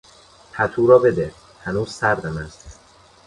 [0.51, 1.31] پتو را بده،
[1.63, 2.79] هنوز سردم است.